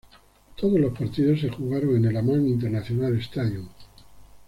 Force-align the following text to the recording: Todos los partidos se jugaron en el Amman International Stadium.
Todos 0.57 0.79
los 0.79 0.97
partidos 0.97 1.41
se 1.41 1.49
jugaron 1.51 1.97
en 1.97 2.05
el 2.05 2.17
Amman 2.17 2.47
International 2.47 3.15
Stadium. 3.19 3.69